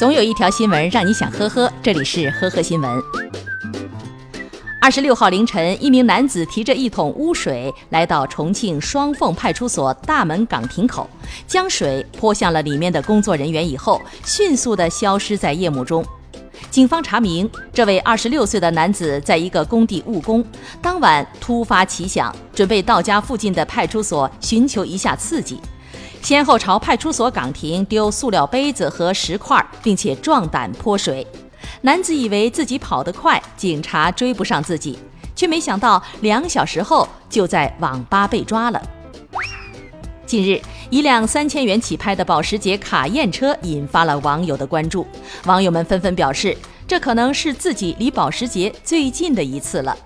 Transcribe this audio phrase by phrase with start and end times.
[0.00, 3.02] 总有一条新闻让你想呵呵，这里是呵呵新闻。
[4.80, 11.06] 二十六号凌晨，一名男子提着一桶污水来到重庆双凤派出所大门岗亭口，
[11.46, 16.02] 将水泼向了里面的工作人员以后，迅速地消失在夜幕中。
[16.70, 20.42] 警方查明，这位二十六岁的男子在一个工地务工，
[20.80, 25.60] 当晚突发奇想，准备到家附近的派出所寻求一下刺激，
[26.22, 31.26] 先后朝派出所岗亭丢塑料杯子和石块，并且壮胆泼水。
[31.80, 34.98] 男子以为自己跑得快，警察追不上自己，
[35.34, 38.80] 却没想到两小时后就在网吧被抓了。
[40.24, 45.04] 近日，一辆三千元起拍的保时捷卡宴车引发了网友的关注。
[45.46, 46.56] 网友们纷纷表示，
[46.86, 49.96] 这可能是自己离保时捷最近的一次了。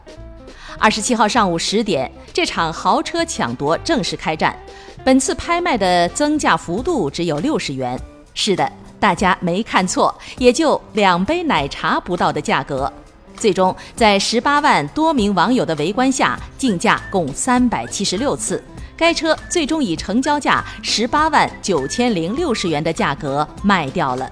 [0.79, 4.57] 二十七号上午十点，这场豪车抢夺正式开战。
[5.05, 8.01] 本次拍卖的增价幅度只有六十元。
[8.33, 12.91] 是的，大家没看错，也就两杯奶茶不到的价格。
[13.37, 18.65] 最终，在十八万多名网友的围观下，竞价共三百七十六次。
[18.97, 24.31] 该车最终以成交价十八万九千零六十元的价格卖掉了。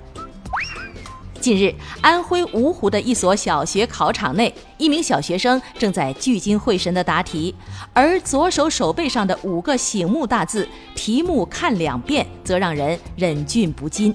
[1.42, 7.52] 近日，安徽芜湖的一所小学考场内，一名小学生正在聚精会神地答题，
[7.92, 14.14] 而左手手背上的五个醒目大字“题目看两遍”则让人忍俊不禁。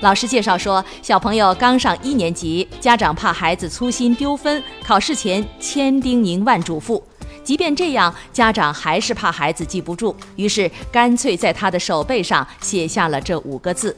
[0.00, 7.00] 老师介绍说，小朋友刚上一年级，家长怕孩子粗心丢分，考试前千叮咛万嘱咐。
[7.44, 13.96] 即便这样，家长还是怕孩子记不住，于是干脆在他的手背上写下了这五个字。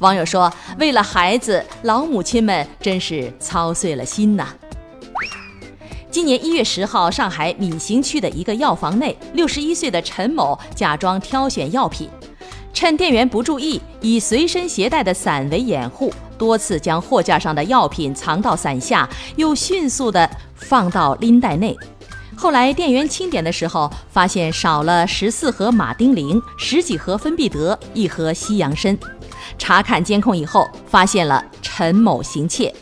[0.00, 4.48] 网友说：“为了孩子，老母亲们真是操碎了心呐。”
[6.10, 12.08] 今年一月十号，上海闵行区的一个药房内，六十一岁的陈某假装挑选药品，
[12.72, 21.76] 趁店员不注意，以随身携带的伞为掩护，多次将货架上的药品藏到伞下，又迅速地放到拎袋内。
[22.36, 28.96] 后来店员清点的时候，发现少了十四盒马丁啉、十几盒芬必得、一盒西洋参。
[29.56, 32.74] 查看监控以后，发现了陈某行窃。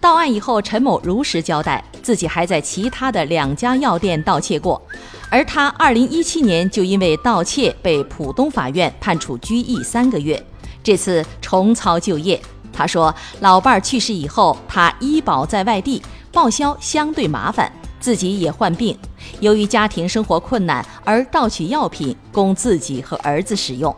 [0.00, 4.80] 到案以后，陈某如实交代，自己还在其他的两家药店盗窃过，
[5.28, 10.40] 而他二零一七年就因为盗窃被浦东法院判处拘役三个月。
[10.84, 12.40] 这次重操旧业，
[12.72, 16.00] 他说老伴儿去世以后，他医保在外地，
[16.32, 17.70] 报销相对麻烦。
[18.00, 18.96] 自己也患病，
[19.40, 23.94] 由于家庭生活困难而盗取药品供自己和儿子使用。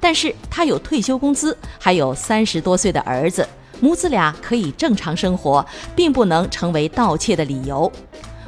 [0.00, 3.46] 但是他有退休工资，还有三十多岁的儿子，
[3.80, 5.64] 母子俩可以正常生活，
[5.94, 7.90] 并不能成为盗窃的理由。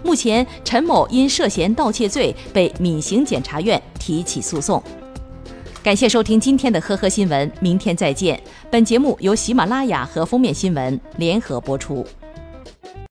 [0.02, 4.82] 目前，陈某因涉嫌盗窃罪被闵行检察院提起诉讼。
[5.82, 8.40] 感谢收听今天的呵呵新闻，明天再见。
[8.70, 12.06] 本节目由喜马拉雅和封面新闻联合播出。